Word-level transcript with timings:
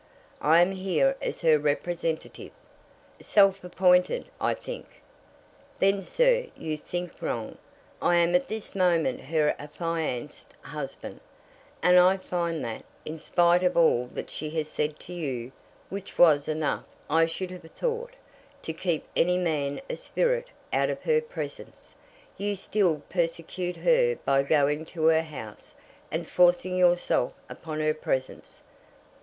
"I 0.41 0.63
am 0.63 0.71
here 0.71 1.15
as 1.21 1.41
her 1.41 1.59
representative." 1.59 2.49
"Self 3.21 3.63
appointed, 3.63 4.25
I 4.41 4.55
think." 4.55 4.87
"Then, 5.77 6.01
sir, 6.01 6.47
you 6.57 6.75
think 6.75 7.21
wrong. 7.21 7.59
I 8.01 8.15
am 8.15 8.33
at 8.33 8.47
this 8.47 8.73
moment 8.73 9.21
her 9.21 9.53
affianced 9.59 10.55
husband; 10.63 11.19
and 11.83 11.99
I 11.99 12.17
find 12.17 12.65
that, 12.65 12.81
in 13.05 13.19
spite 13.19 13.61
of 13.61 13.77
all 13.77 14.09
that 14.15 14.31
she 14.31 14.49
has 14.57 14.67
said 14.67 14.99
to 15.01 15.13
you, 15.13 15.51
which 15.89 16.17
was 16.17 16.47
enough, 16.47 16.85
I 17.07 17.27
should 17.27 17.51
have 17.51 17.61
thought, 17.77 18.15
to 18.63 18.73
keep 18.73 19.03
any 19.15 19.37
man 19.37 19.81
of 19.87 19.99
spirit 19.99 20.47
out 20.73 20.89
of 20.89 21.03
her 21.03 21.21
presence, 21.21 21.93
you 22.39 22.55
still 22.55 23.03
persecute 23.11 23.75
her 23.75 24.15
by 24.25 24.41
going 24.41 24.83
to 24.97 25.03
her 25.09 25.21
house, 25.21 25.75
and 26.09 26.27
forcing 26.27 26.75
yourself 26.75 27.33
upon 27.47 27.79
her 27.81 27.93
presence. 27.93 28.63